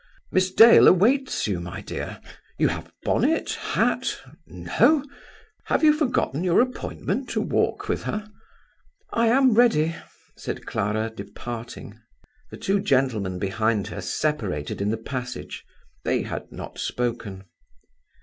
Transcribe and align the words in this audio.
"Miss 0.31 0.51
Dale 0.51 0.87
awaits 0.87 1.45
you, 1.45 1.59
my 1.59 1.81
dear. 1.81 2.19
You 2.57 2.69
have 2.69 2.91
bonnet, 3.03 3.51
hat? 3.51 4.19
No? 4.47 5.03
Have 5.65 5.83
you 5.83 5.93
forgotten 5.93 6.43
your 6.43 6.59
appointment 6.59 7.29
to 7.29 7.39
walk 7.39 7.87
with 7.87 8.01
her?" 8.05 8.27
"I 9.13 9.27
am 9.27 9.53
ready," 9.53 9.95
said 10.35 10.65
Clara, 10.65 11.11
departing. 11.15 11.99
The 12.49 12.57
two 12.57 12.79
gentlemen 12.79 13.37
behind 13.37 13.89
her 13.89 14.01
separated 14.01 14.81
in 14.81 14.89
the 14.89 14.97
passage. 14.97 15.63
They 16.03 16.23
had 16.23 16.51
not 16.51 16.79
spoken. 16.79 17.43